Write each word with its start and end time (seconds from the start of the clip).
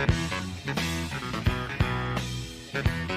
Thank 0.00 0.14
you. 2.74 3.09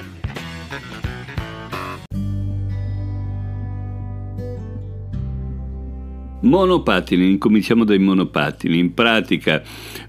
Monopattini, 6.44 7.30
incominciamo 7.30 7.84
dai 7.84 7.98
monopattini. 7.98 8.78
In 8.78 8.92
pratica 8.92 9.62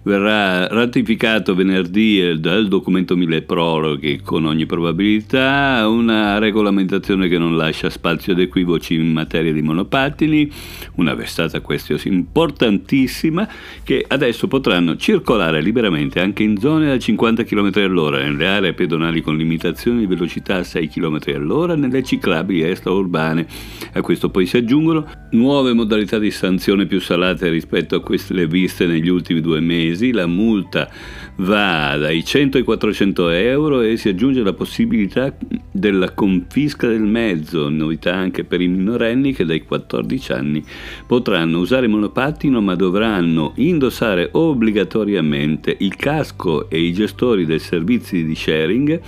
verrà 0.04 0.68
ratificato 0.68 1.56
venerdì 1.56 2.38
dal 2.40 2.68
documento 2.68 3.16
mille 3.16 3.42
proroghe 3.42 4.22
con 4.22 4.46
ogni 4.46 4.66
probabilità 4.66 5.88
una 5.88 6.38
regolamentazione 6.38 7.30
che 7.30 7.38
non 7.38 7.56
lascia 7.56 7.90
spazio 7.90 8.34
ad 8.34 8.40
equivoci 8.40 8.96
in 8.96 9.14
materia 9.14 9.54
di 9.54 9.62
monopattini, 9.62 10.52
una 10.96 11.14
vestata 11.14 11.62
questione 11.62 12.02
importantissima 12.04 13.48
che 13.84 14.04
adesso 14.06 14.48
potranno 14.48 14.98
circolare 14.98 15.62
liberamente 15.62 16.20
anche 16.20 16.44
in 16.44 16.58
zone 16.58 16.88
da 16.88 17.00
50 17.00 17.44
km 17.46 17.72
all'ora, 17.76 18.20
nelle 18.20 18.48
aree 18.48 18.74
pedonali 18.74 19.22
con 19.22 19.38
limitazioni 19.38 20.00
di 20.00 20.06
velocità 20.06 20.58
a 20.58 20.64
6 20.64 20.90
km 20.90 21.20
all'ora, 21.28 21.76
nelle 21.76 22.04
ciclabili 22.04 22.64
extraurbane. 22.64 23.48
A 23.94 24.02
questo 24.02 24.30
poi 24.30 24.46
si 24.46 24.58
aggiungono 24.58 25.08
nuove 25.32 25.74
modalità 25.74 26.20
di 26.20 26.25
di 26.26 26.32
sanzione 26.32 26.88
più 26.88 27.00
salate 27.00 27.50
rispetto 27.50 27.96
a 27.96 28.02
queste 28.02 28.48
viste 28.48 28.88
negli 28.88 29.10
ultimi 29.10 29.42
due 29.42 29.60
mesi, 29.60 30.12
la 30.12 30.26
multa 30.26 30.90
va 31.38 31.96
dai 31.98 32.26
100 32.26 32.58
ai 32.58 32.64
400 32.64 33.30
euro 33.30 33.82
e 33.82 33.96
si 33.98 34.10
aggiunge 34.10 34.42
la 34.42 34.54
possibilità 34.54 35.36
della 35.72 36.14
confisca 36.14 36.88
del 36.88 37.04
mezzo, 37.04 37.70
novità 37.70 38.16
anche 38.16 38.44
per 38.44 38.60
i 38.60 38.68
minorenni 38.68 39.34
che 39.34 39.46
dai 39.46 39.62
14 39.64 40.32
anni 40.32 40.64
potranno 41.06 41.60
usare 41.60 41.86
monopattino 41.86 42.60
ma 42.60 42.74
dovranno 42.74 43.54
indossare 43.58 44.30
obbligatoriamente 44.32 45.76
il 45.80 45.96
casco 45.96 46.70
e 46.72 46.80
i 46.80 46.92
gestori 46.92 47.46
dei 47.46 47.60
servizi 47.60 48.26
di 48.26 48.34
sharing 48.34 49.00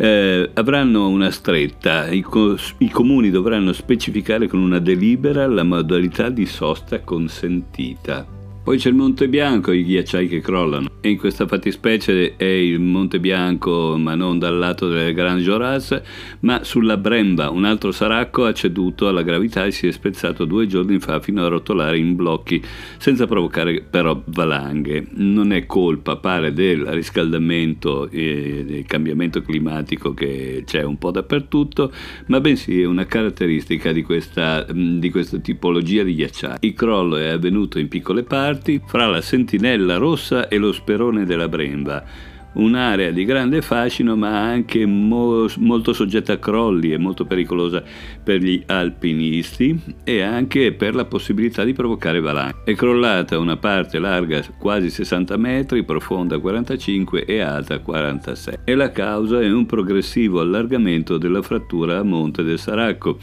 eh, 0.00 0.50
avranno 0.54 1.08
una 1.08 1.30
stretta, 1.30 2.08
I, 2.08 2.22
co- 2.22 2.56
i, 2.78 2.88
comuni 2.88 3.28
dovranno 3.28 3.74
specificare 3.74 4.48
con 4.48 4.60
una 4.60 4.78
delibera 4.78 5.46
la 5.46 5.62
modalità 5.62 6.30
di 6.30 6.46
sosta 6.46 7.00
consentita. 7.00 8.39
Poi 8.70 8.78
c'è 8.78 8.88
il 8.88 8.94
Monte 8.94 9.28
Bianco, 9.28 9.72
i 9.72 9.82
ghiacciai 9.82 10.28
che 10.28 10.40
crollano 10.40 10.90
e 11.00 11.08
in 11.08 11.16
questa 11.16 11.46
fattispecie 11.46 12.36
è 12.36 12.44
il 12.44 12.78
Monte 12.78 13.20
Bianco, 13.20 13.96
ma 13.96 14.14
non 14.14 14.38
dal 14.38 14.58
lato 14.58 14.88
del 14.88 15.14
Grand 15.14 15.40
Joras, 15.40 16.00
ma 16.40 16.62
sulla 16.62 16.98
Bremba. 16.98 17.50
Un 17.50 17.64
altro 17.64 17.90
saracco 17.90 18.44
ha 18.44 18.52
ceduto 18.52 19.08
alla 19.08 19.22
gravità 19.22 19.64
e 19.64 19.70
si 19.70 19.86
è 19.86 19.92
spezzato 19.92 20.44
due 20.44 20.66
giorni 20.66 20.98
fa 20.98 21.20
fino 21.20 21.42
a 21.44 21.48
rotolare 21.48 21.96
in 21.96 22.16
blocchi, 22.16 22.62
senza 22.98 23.26
provocare 23.26 23.80
però 23.80 24.22
valanghe. 24.26 25.06
Non 25.12 25.52
è 25.52 25.64
colpa, 25.64 26.16
pare, 26.16 26.52
del 26.52 26.84
riscaldamento 26.86 28.10
e 28.10 28.64
del 28.66 28.84
cambiamento 28.84 29.40
climatico 29.40 30.12
che 30.12 30.64
c'è 30.66 30.82
un 30.82 30.98
po' 30.98 31.10
dappertutto, 31.10 31.90
ma 32.26 32.40
bensì 32.40 32.82
è 32.82 32.84
una 32.84 33.06
caratteristica 33.06 33.90
di 33.92 34.02
questa, 34.02 34.66
di 34.70 35.10
questa 35.10 35.38
tipologia 35.38 36.02
di 36.02 36.14
ghiacciai. 36.14 36.58
Il 36.60 36.74
crollo 36.74 37.16
è 37.16 37.28
avvenuto 37.28 37.78
in 37.78 37.88
piccole 37.88 38.22
parti, 38.22 38.59
fra 38.86 39.06
la 39.06 39.20
sentinella 39.20 39.96
rossa 39.96 40.48
e 40.48 40.58
lo 40.58 40.72
Sperone 40.72 41.24
della 41.24 41.48
Bremba, 41.48 42.04
un'area 42.52 43.10
di 43.10 43.24
grande 43.24 43.62
fascino 43.62 44.16
ma 44.16 44.40
anche 44.40 44.84
mo- 44.84 45.46
molto 45.58 45.92
soggetta 45.92 46.34
a 46.34 46.38
crolli 46.38 46.92
e 46.92 46.98
molto 46.98 47.24
pericolosa 47.24 47.82
per 48.22 48.40
gli 48.40 48.62
alpinisti 48.66 49.78
e 50.04 50.20
anche 50.20 50.72
per 50.72 50.94
la 50.94 51.04
possibilità 51.04 51.64
di 51.64 51.72
provocare 51.72 52.20
valanghe. 52.20 52.62
È 52.64 52.74
crollata 52.74 53.38
una 53.38 53.56
parte 53.56 53.98
larga 53.98 54.42
quasi 54.58 54.90
60 54.90 55.36
metri, 55.36 55.84
profonda 55.84 56.38
45 56.38 57.24
e 57.24 57.40
alta 57.40 57.78
46 57.78 58.58
e 58.64 58.74
la 58.74 58.90
causa 58.90 59.40
è 59.40 59.50
un 59.50 59.66
progressivo 59.66 60.40
allargamento 60.40 61.18
della 61.18 61.42
frattura 61.42 61.98
a 61.98 62.02
monte 62.02 62.42
del 62.42 62.58
Saracco 62.58 63.18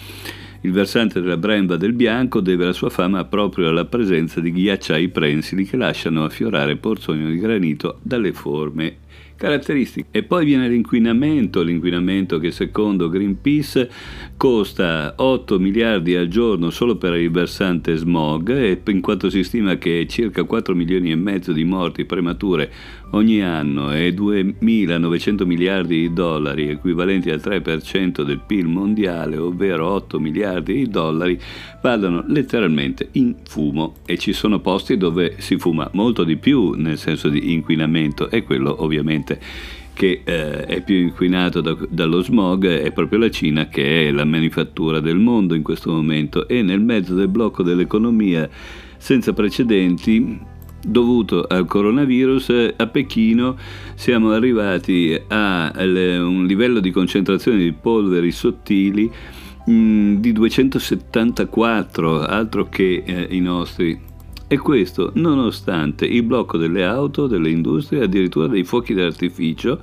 il 0.67 0.73
versante 0.73 1.21
della 1.21 1.37
Bremba 1.37 1.77
del 1.77 1.93
Bianco 1.93 2.41
deve 2.41 2.65
la 2.65 2.73
sua 2.73 2.89
fama 2.89 3.23
proprio 3.23 3.69
alla 3.69 3.85
presenza 3.85 4.41
di 4.41 4.51
ghiacciai 4.51 5.07
prensili 5.07 5.63
che 5.63 5.77
lasciano 5.77 6.25
affiorare 6.25 6.75
porzioni 6.75 7.25
di 7.25 7.37
granito 7.37 7.99
dalle 8.01 8.33
forme 8.33 8.97
caratteristiche. 9.37 10.09
E 10.11 10.23
poi 10.23 10.43
viene 10.43 10.67
l'inquinamento, 10.67 11.61
l'inquinamento 11.61 12.39
che 12.39 12.51
secondo 12.51 13.07
Greenpeace 13.07 13.89
costa 14.35 15.13
8 15.15 15.59
miliardi 15.59 16.15
al 16.15 16.27
giorno 16.27 16.69
solo 16.69 16.97
per 16.97 17.15
il 17.15 17.31
versante 17.31 17.95
smog 17.95 18.49
e 18.49 18.81
in 18.85 19.01
quanto 19.01 19.29
si 19.29 19.43
stima 19.43 19.77
che 19.77 20.05
circa 20.09 20.43
4 20.43 20.75
milioni 20.75 21.11
e 21.11 21.15
mezzo 21.15 21.53
di 21.53 21.63
morti 21.63 22.03
premature 22.05 22.69
ogni 23.11 23.41
anno 23.41 23.93
e 23.93 24.13
2.900 24.13 25.45
miliardi 25.45 26.01
di 26.01 26.13
dollari, 26.13 26.69
equivalenti 26.69 27.29
al 27.29 27.39
3% 27.39 28.23
del 28.23 28.41
PIL 28.45 28.67
mondiale, 28.67 29.37
ovvero 29.37 29.87
8 29.89 30.19
miliardi 30.19 30.73
di 30.73 30.89
dollari, 30.89 31.39
vadano 31.81 32.23
letteralmente 32.27 33.09
in 33.13 33.35
fumo 33.43 33.95
e 34.05 34.17
ci 34.17 34.33
sono 34.33 34.59
posti 34.59 34.97
dove 34.97 35.35
si 35.37 35.57
fuma 35.57 35.89
molto 35.93 36.23
di 36.23 36.37
più 36.37 36.71
nel 36.71 36.97
senso 36.97 37.29
di 37.29 37.53
inquinamento 37.53 38.29
e 38.29 38.43
quello 38.43 38.83
ovviamente 38.83 39.26
che 39.93 40.21
eh, 40.23 40.65
è 40.65 40.83
più 40.83 40.95
inquinato 40.95 41.59
da, 41.59 41.75
dallo 41.89 42.21
smog 42.21 42.67
è 42.67 42.91
proprio 42.91 43.17
la 43.17 43.31
Cina 43.31 43.67
che 43.67 44.07
è 44.07 44.11
la 44.11 44.25
manifattura 44.25 44.99
del 44.99 45.17
mondo 45.17 45.55
in 45.55 45.63
questo 45.63 45.91
momento 45.91 46.47
e 46.47 46.61
nel 46.61 46.81
mezzo 46.81 47.15
del 47.15 47.27
blocco 47.27 47.63
dell'economia 47.63 48.47
senza 48.97 49.33
precedenti 49.33 50.55
dovuto 50.85 51.43
al 51.43 51.65
coronavirus, 51.65 52.73
a 52.77 52.87
Pechino 52.87 53.57
siamo 53.95 54.31
arrivati 54.31 55.19
a 55.27 55.71
un 55.75 56.45
livello 56.45 56.79
di 56.79 56.91
concentrazione 56.91 57.57
di 57.57 57.73
polveri 57.73 58.31
sottili 58.31 59.11
mm, 59.69 60.15
di 60.17 60.31
274, 60.31 62.21
altro 62.21 62.69
che 62.69 63.03
eh, 63.05 63.27
i 63.31 63.39
nostri. 63.39 64.06
E 64.49 64.57
questo 64.57 65.11
nonostante 65.15 66.05
il 66.05 66.23
blocco 66.23 66.57
delle 66.57 66.85
auto, 66.85 67.27
delle 67.27 67.49
industrie, 67.49 68.03
addirittura 68.03 68.47
dei 68.47 68.63
fuochi 68.63 68.93
d'artificio, 68.93 69.81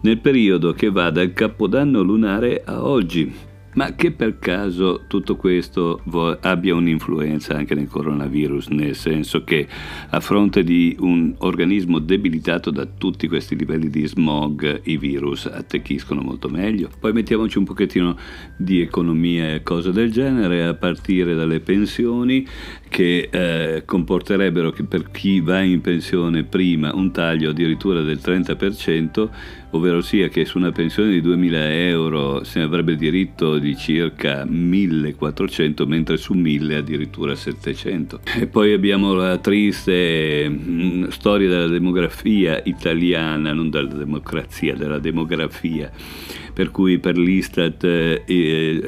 nel 0.00 0.18
periodo 0.18 0.72
che 0.72 0.90
va 0.90 1.10
dal 1.10 1.34
capodanno 1.34 2.00
lunare 2.00 2.62
a 2.64 2.82
oggi 2.82 3.30
ma 3.76 3.94
che 3.94 4.10
per 4.10 4.38
caso 4.38 5.04
tutto 5.06 5.36
questo 5.36 6.00
abbia 6.40 6.74
un'influenza 6.74 7.54
anche 7.54 7.74
nel 7.74 7.88
coronavirus, 7.88 8.68
nel 8.68 8.94
senso 8.94 9.44
che 9.44 9.66
a 10.08 10.20
fronte 10.20 10.64
di 10.64 10.96
un 11.00 11.34
organismo 11.38 11.98
debilitato 11.98 12.70
da 12.70 12.86
tutti 12.86 13.28
questi 13.28 13.54
livelli 13.56 13.88
di 13.90 14.06
smog, 14.06 14.80
i 14.84 14.96
virus 14.96 15.46
attecchiscono 15.46 16.22
molto 16.22 16.48
meglio. 16.48 16.88
Poi 16.98 17.12
mettiamoci 17.12 17.58
un 17.58 17.64
pochettino 17.64 18.16
di 18.56 18.80
economia 18.80 19.54
e 19.54 19.62
cose 19.62 19.92
del 19.92 20.10
genere, 20.10 20.64
a 20.64 20.74
partire 20.74 21.34
dalle 21.34 21.60
pensioni 21.60 22.46
che 22.88 23.28
eh, 23.30 23.82
comporterebbero 23.84 24.70
che 24.70 24.84
per 24.84 25.10
chi 25.10 25.40
va 25.40 25.60
in 25.60 25.82
pensione 25.82 26.44
prima 26.44 26.94
un 26.94 27.10
taglio 27.12 27.50
addirittura 27.50 28.00
del 28.00 28.20
30%, 28.22 29.28
ovvero 29.70 30.00
sia 30.00 30.28
che 30.28 30.44
su 30.44 30.56
una 30.56 30.72
pensione 30.72 31.10
di 31.10 31.20
2000 31.20 31.74
euro 31.74 32.44
si 32.44 32.58
avrebbe 32.58 32.96
diritto 32.96 33.58
di 33.58 33.65
circa 33.74 34.44
1400, 34.44 35.86
mentre 35.86 36.18
su 36.18 36.34
1000 36.34 36.76
addirittura 36.76 37.34
700. 37.34 38.20
E 38.38 38.46
poi 38.46 38.74
abbiamo 38.74 39.14
la 39.14 39.38
triste 39.38 40.46
mm, 40.48 41.08
storia 41.08 41.48
della 41.48 41.68
demografia 41.68 42.60
italiana, 42.64 43.54
non 43.54 43.70
della 43.70 43.94
democrazia, 43.94 44.74
della 44.74 44.98
demografia 44.98 45.90
per 46.56 46.70
cui 46.70 46.98
per 46.98 47.18
l'Istat 47.18 47.84
eh, 47.84 48.82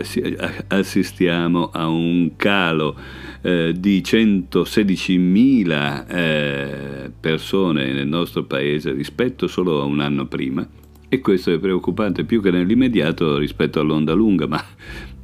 assistiamo 0.69 1.69
a 1.71 1.87
un 1.87 2.31
calo 2.37 2.97
eh, 3.43 3.75
di 3.77 4.01
116.000 4.01 6.09
eh, 6.09 7.11
persone 7.21 7.93
nel 7.93 8.07
nostro 8.07 8.45
paese 8.45 8.93
rispetto 8.93 9.47
solo 9.47 9.83
a 9.83 9.85
un 9.85 10.01
anno 10.01 10.25
prima 10.25 10.67
e 11.09 11.21
questo 11.21 11.53
è 11.53 11.59
preoccupante 11.59 12.25
più 12.25 12.43
che 12.43 12.51
nell'immediato 12.51 13.39
rispetto 13.39 13.81
all'onda 13.81 14.13
lunga, 14.13 14.47
ma 14.47 14.63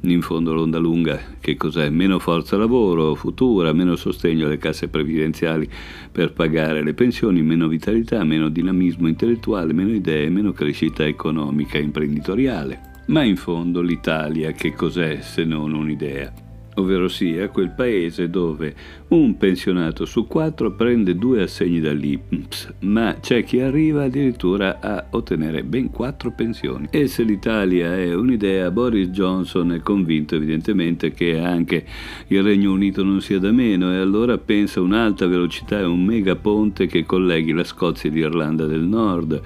in 0.01 0.21
fondo 0.21 0.53
l'onda 0.53 0.77
lunga 0.77 1.19
che 1.39 1.55
cos'è? 1.55 1.89
Meno 1.89 2.19
forza 2.19 2.57
lavoro 2.57 3.13
futura, 3.15 3.71
meno 3.73 3.95
sostegno 3.95 4.47
alle 4.47 4.57
casse 4.57 4.87
previdenziali 4.87 5.69
per 6.11 6.33
pagare 6.33 6.83
le 6.83 6.93
pensioni, 6.93 7.41
meno 7.41 7.67
vitalità, 7.67 8.23
meno 8.23 8.49
dinamismo 8.49 9.07
intellettuale, 9.07 9.73
meno 9.73 9.93
idee, 9.93 10.29
meno 10.29 10.51
crescita 10.51 11.05
economica 11.05 11.77
e 11.77 11.81
imprenditoriale. 11.81 12.93
Ma 13.07 13.23
in 13.23 13.35
fondo 13.35 13.81
l'Italia 13.81 14.51
che 14.51 14.73
cos'è 14.73 15.19
se 15.21 15.43
non 15.43 15.73
un'idea? 15.73 16.44
Ovvero 16.75 17.07
sia 17.07 17.49
quel 17.49 17.71
paese 17.71 18.29
dove 18.29 18.73
un 19.07 19.37
pensionato 19.37 20.05
su 20.05 20.25
quattro 20.27 20.71
prende 20.71 21.15
due 21.15 21.43
assegni 21.43 21.79
dall'INPS, 21.79 22.75
ma 22.81 23.17
c'è 23.21 23.43
chi 23.43 23.59
arriva 23.59 24.03
addirittura 24.03 24.79
a 24.79 25.05
ottenere 25.11 25.63
ben 25.63 25.89
quattro 25.89 26.31
pensioni. 26.31 26.87
E 26.89 27.07
se 27.07 27.23
l'Italia 27.23 27.95
è 27.95 28.13
un'idea, 28.13 28.71
Boris 28.71 29.09
Johnson 29.09 29.73
è 29.73 29.79
convinto 29.79 30.35
evidentemente 30.35 31.11
che 31.11 31.39
anche 31.39 31.85
il 32.27 32.43
Regno 32.43 32.71
Unito 32.71 33.03
non 33.03 33.21
sia 33.21 33.39
da 33.39 33.51
meno 33.51 33.91
e 33.91 33.97
allora 33.97 34.37
pensa 34.37 34.81
un'alta 34.81 35.27
velocità 35.27 35.79
e 35.79 35.85
un 35.85 36.03
megaponte 36.03 36.87
che 36.87 37.05
colleghi 37.05 37.51
la 37.51 37.63
Scozia 37.63 38.09
e 38.09 38.13
l'Irlanda 38.13 38.65
del 38.65 38.81
Nord 38.81 39.41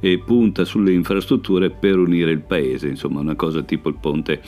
e 0.00 0.18
punta 0.18 0.64
sulle 0.64 0.92
infrastrutture 0.92 1.70
per 1.70 1.96
unire 1.96 2.30
il 2.30 2.40
paese, 2.40 2.88
insomma 2.88 3.20
una 3.20 3.36
cosa 3.36 3.62
tipo 3.62 3.88
il 3.88 3.96
ponte 3.98 4.42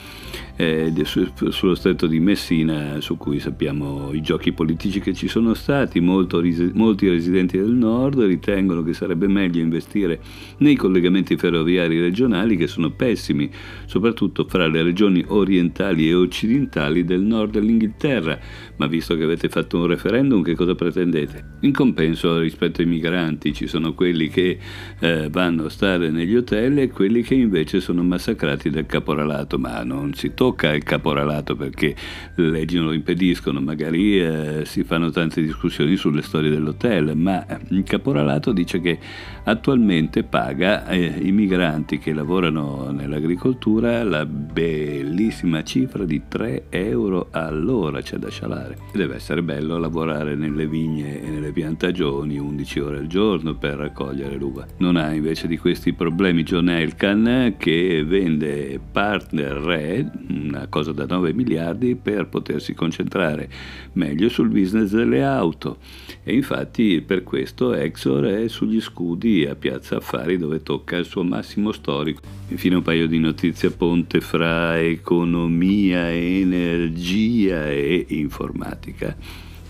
eh, 0.57 0.91
sullo 1.03 1.75
stretto 1.75 2.07
di 2.07 2.19
Messina 2.19 2.99
su 2.99 3.15
cui 3.15 3.39
sappiamo 3.39 4.11
i 4.11 4.21
giochi 4.21 4.51
politici 4.51 4.99
che 4.99 5.13
ci 5.13 5.27
sono 5.27 5.53
stati, 5.53 5.99
Molto, 5.99 6.41
molti 6.73 7.07
residenti 7.07 7.57
del 7.57 7.69
nord 7.69 8.21
ritengono 8.21 8.81
che 8.81 8.93
sarebbe 8.93 9.27
meglio 9.27 9.61
investire 9.61 10.19
nei 10.57 10.75
collegamenti 10.75 11.37
ferroviari 11.37 11.99
regionali 11.99 12.57
che 12.57 12.65
sono 12.65 12.89
pessimi, 12.89 13.49
soprattutto 13.85 14.45
fra 14.47 14.67
le 14.67 14.81
regioni 14.81 15.23
orientali 15.27 16.09
e 16.09 16.15
occidentali 16.15 17.05
del 17.05 17.21
nord 17.21 17.51
dell'Inghilterra, 17.51 18.39
ma 18.77 18.87
visto 18.87 19.15
che 19.15 19.23
avete 19.23 19.49
fatto 19.49 19.77
un 19.77 19.85
referendum 19.85 20.41
che 20.41 20.55
cosa 20.55 20.73
pretendete? 20.73 21.57
In 21.61 21.71
compenso 21.71 22.39
rispetto 22.39 22.81
ai 22.81 22.87
migranti 22.87 23.53
ci 23.53 23.67
sono 23.67 23.93
quelli 23.93 24.29
che 24.29 24.57
eh, 24.99 25.29
vanno 25.29 25.65
a 25.65 25.69
stare 25.69 26.09
negli 26.09 26.35
hotel 26.35 26.79
e 26.79 26.89
quelli 26.89 27.21
che 27.21 27.35
invece 27.35 27.79
sono 27.79 28.01
massacrati 28.01 28.71
dal 28.71 28.87
caporalato, 28.87 29.59
ma 29.59 29.83
non 29.83 30.13
si 30.13 30.33
tocca 30.33 30.46
il 30.73 30.83
caporalato 30.83 31.55
perché 31.55 31.95
le 32.35 32.49
leggi 32.49 32.75
non 32.75 32.85
lo 32.85 32.93
impediscono, 32.93 33.61
magari 33.61 34.19
eh, 34.19 34.61
si 34.65 34.83
fanno 34.83 35.09
tante 35.09 35.41
discussioni 35.41 35.95
sulle 35.95 36.21
storie 36.21 36.49
dell'hotel, 36.49 37.15
ma 37.15 37.45
il 37.69 37.83
caporalato 37.83 38.51
dice 38.51 38.81
che 38.81 38.99
attualmente 39.43 40.23
paga 40.23 40.87
eh, 40.87 41.19
i 41.21 41.31
migranti 41.31 41.97
che 41.99 42.13
lavorano 42.13 42.91
nell'agricoltura 42.91 44.03
la 44.03 44.25
bellissima 44.25 45.63
cifra 45.63 46.03
di 46.03 46.23
3 46.27 46.65
euro 46.69 47.29
all'ora, 47.31 48.01
c'è 48.01 48.17
da 48.17 48.29
scialare. 48.29 48.77
Deve 48.91 49.15
essere 49.15 49.41
bello 49.41 49.77
lavorare 49.77 50.35
nelle 50.35 50.67
vigne 50.67 51.21
e 51.21 51.29
nelle 51.29 51.51
piantagioni 51.51 52.37
11 52.37 52.79
ore 52.79 52.97
al 52.97 53.07
giorno 53.07 53.55
per 53.55 53.75
raccogliere 53.75 54.35
l'uva. 54.35 54.65
Non 54.77 54.97
ha 54.97 55.13
invece 55.13 55.25
invece 55.37 55.47
di 55.47 55.57
questi 55.57 55.93
problemi 55.93 56.43
John 56.43 56.69
Elkan 56.69 57.55
che 57.57 58.03
vende 58.05 58.79
partner 58.91 59.53
re, 59.53 60.11
una 60.45 60.67
cosa 60.67 60.91
da 60.91 61.05
9 61.05 61.33
miliardi, 61.33 61.95
per 61.95 62.27
potersi 62.27 62.73
concentrare 62.73 63.49
meglio 63.93 64.29
sul 64.29 64.49
business 64.49 64.91
delle 64.91 65.23
auto. 65.23 65.77
E 66.23 66.33
infatti 66.33 67.01
per 67.01 67.23
questo 67.23 67.73
Exor 67.73 68.25
è 68.25 68.47
sugli 68.47 68.81
scudi 68.81 69.45
a 69.45 69.55
Piazza 69.55 69.97
Affari 69.97 70.37
dove 70.37 70.63
tocca 70.63 70.97
il 70.97 71.05
suo 71.05 71.23
massimo 71.23 71.71
storico. 71.71 72.21
Infine 72.49 72.75
un 72.75 72.81
paio 72.81 73.07
di 73.07 73.19
notizie 73.19 73.69
a 73.69 73.71
ponte 73.71 74.21
fra 74.21 74.79
economia, 74.79 76.11
energia 76.11 77.69
e 77.69 78.05
informatica, 78.09 79.15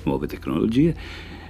nuove 0.04 0.28
tecnologie. 0.28 0.96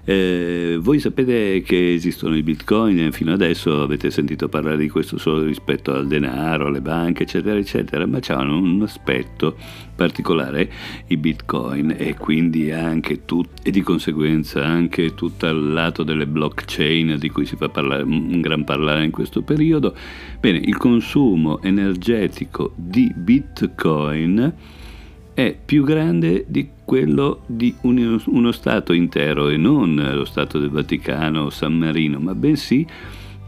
Eh, 0.09 0.77
voi 0.79 0.99
sapete 0.99 1.61
che 1.63 1.93
esistono 1.93 2.37
i 2.37 2.41
bitcoin, 2.41 3.11
fino 3.11 3.33
adesso 3.33 3.81
avete 3.81 4.09
sentito 4.09 4.47
parlare 4.47 4.77
di 4.77 4.87
questo 4.87 5.17
solo 5.17 5.43
rispetto 5.43 5.93
al 5.93 6.07
denaro, 6.07 6.67
alle 6.67 6.79
banche, 6.79 7.23
eccetera, 7.23 7.59
eccetera, 7.59 8.05
ma 8.05 8.19
c'hanno 8.21 8.57
un 8.57 8.81
aspetto 8.83 9.57
particolare 9.97 10.71
i 11.07 11.17
bitcoin 11.17 11.93
e 11.97 12.13
quindi 12.13 12.71
anche 12.71 13.25
tut- 13.25 13.59
e 13.67 13.69
di 13.69 13.81
conseguenza 13.81 14.63
anche 14.63 15.13
tutto 15.13 15.45
il 15.47 15.73
lato 15.73 16.03
delle 16.03 16.25
blockchain 16.25 17.17
di 17.19 17.29
cui 17.29 17.45
si 17.45 17.57
fa 17.57 17.67
parlare, 17.67 18.03
un 18.03 18.39
gran 18.39 18.63
parlare 18.63 19.03
in 19.03 19.11
questo 19.11 19.41
periodo. 19.41 19.93
Bene, 20.39 20.59
il 20.59 20.77
consumo 20.77 21.61
energetico 21.61 22.71
di 22.77 23.11
bitcoin 23.13 24.53
è 25.37 25.55
più 25.63 25.83
grande 25.83 26.45
di 26.47 26.67
quello 26.83 27.41
di 27.45 27.75
un, 27.81 28.19
uno 28.25 28.51
Stato 28.51 28.91
intero 28.91 29.49
e 29.49 29.57
non 29.57 29.93
lo 29.93 30.25
Stato 30.25 30.57
del 30.57 30.71
Vaticano 30.71 31.43
o 31.43 31.49
San 31.51 31.77
Marino, 31.77 32.17
ma 32.17 32.33
bensì 32.33 32.83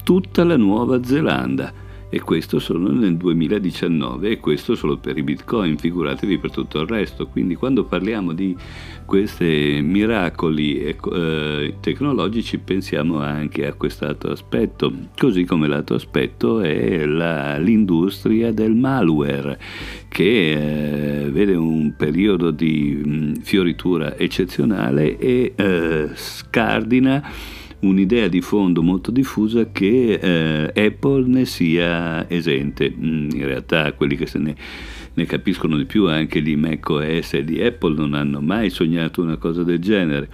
tutta 0.04 0.44
la 0.44 0.56
Nuova 0.56 1.04
Zelanda 1.04 1.74
e 2.10 2.20
questo 2.22 2.58
solo 2.58 2.92
nel 2.92 3.16
2019 3.18 4.32
e 4.32 4.40
questo 4.40 4.76
solo 4.76 4.98
per 4.98 5.18
i 5.18 5.24
bitcoin, 5.24 5.78
figuratevi 5.78 6.40
per 6.40 6.52
tutto 6.52 6.80
il 6.80 6.88
resto. 6.88 7.28
Quindi 7.28 7.56
quando 7.56 7.84
parliamo 7.84 8.34
di 8.34 8.56
questi 9.06 9.80
miracoli 9.84 10.80
eh, 10.80 11.76
tecnologici 11.80 12.58
pensiamo 12.58 13.20
anche 13.20 13.68
a 13.68 13.74
quest'altro 13.74 14.32
aspetto, 14.32 14.92
così 15.16 15.46
come 15.46 15.68
l'altro 15.68 15.96
aspetto 15.96 16.62
è 16.62 17.06
la, 17.06 17.58
l'industria 17.58 18.52
del 18.52 18.74
malware 18.74 19.60
che 20.08 21.26
eh, 21.26 21.30
vede 21.30 21.56
un 21.56 21.94
periodo 21.96 22.50
di 22.50 23.02
mh, 23.04 23.42
fioritura 23.42 24.18
eccezionale 24.18 25.18
e 25.18 25.54
eh, 25.56 26.10
scardina 26.16 27.58
un'idea 27.82 28.28
di 28.28 28.42
fondo 28.42 28.82
molto 28.82 29.12
diffusa 29.12 29.72
che 29.72 30.14
eh, 30.14 30.86
Apple 30.86 31.28
ne 31.28 31.46
sia 31.46 32.30
esente. 32.30 32.94
Mm, 32.96 33.30
in 33.32 33.46
realtà 33.46 33.94
quelli 33.94 34.16
che 34.16 34.26
se 34.26 34.40
ne, 34.40 34.56
ne 35.14 35.26
capiscono 35.26 35.78
di 35.78 35.86
più 35.86 36.08
anche 36.08 36.42
di 36.42 36.56
macOS 36.56 37.34
e 37.34 37.44
di 37.44 37.62
Apple 37.62 37.96
non 37.96 38.14
hanno 38.14 38.42
mai 38.42 38.70
sognato 38.70 39.22
una 39.22 39.38
cosa 39.38 39.64
del 39.64 39.80
genere. 39.80 40.30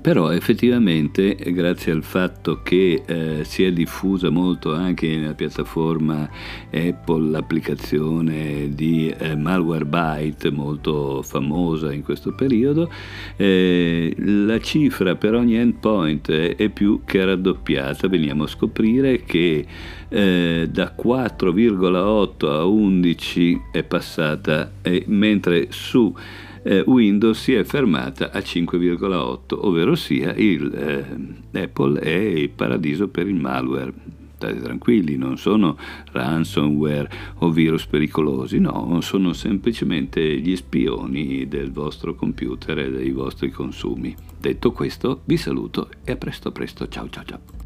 Però 0.00 0.30
effettivamente, 0.30 1.34
grazie 1.34 1.92
al 1.92 2.02
fatto 2.02 2.62
che 2.62 3.02
eh, 3.04 3.44
si 3.44 3.62
è 3.62 3.72
diffusa 3.72 4.30
molto 4.30 4.72
anche 4.72 5.06
nella 5.06 5.34
piattaforma 5.34 6.28
Apple 6.70 7.28
l'applicazione 7.28 8.70
di 8.70 9.14
eh, 9.16 9.36
Malwarebyte, 9.36 10.50
molto 10.50 11.20
famosa 11.22 11.92
in 11.92 12.02
questo 12.02 12.32
periodo, 12.32 12.90
eh, 13.36 14.14
la 14.16 14.58
cifra 14.60 15.14
per 15.16 15.34
ogni 15.34 15.56
endpoint 15.56 16.32
è 16.32 16.68
più 16.70 17.02
che 17.04 17.22
raddoppiata. 17.22 18.08
Veniamo 18.08 18.44
a 18.44 18.48
scoprire 18.48 19.22
che 19.24 19.66
eh, 20.08 20.68
da 20.70 20.94
4,8 20.96 22.46
a 22.46 22.64
11 22.64 23.60
è 23.70 23.82
passata, 23.82 24.72
mentre 25.06 25.66
su 25.68 26.14
eh, 26.62 26.82
Windows 26.86 27.40
si 27.40 27.54
è 27.54 27.64
fermata 27.64 28.30
a 28.30 28.38
5,8, 28.38 29.58
ovvero 29.60 29.94
sia 29.94 30.34
il, 30.34 30.72
eh, 30.74 31.62
Apple 31.62 32.00
è 32.00 32.10
il 32.10 32.50
paradiso 32.50 33.08
per 33.08 33.26
il 33.26 33.34
malware. 33.34 33.92
State 34.36 34.60
tranquilli, 34.60 35.16
non 35.16 35.38
sono 35.38 35.76
ransomware 36.10 37.08
o 37.38 37.50
virus 37.50 37.86
pericolosi, 37.86 38.58
no, 38.58 39.00
sono 39.00 39.32
semplicemente 39.32 40.20
gli 40.40 40.56
spioni 40.56 41.46
del 41.46 41.70
vostro 41.70 42.16
computer 42.16 42.76
e 42.78 42.90
dei 42.90 43.12
vostri 43.12 43.50
consumi. 43.50 44.16
Detto 44.40 44.72
questo, 44.72 45.20
vi 45.26 45.36
saluto 45.36 45.88
e 46.02 46.10
a 46.10 46.16
presto 46.16 46.50
presto, 46.50 46.88
ciao 46.88 47.08
ciao 47.08 47.22
ciao. 47.24 47.60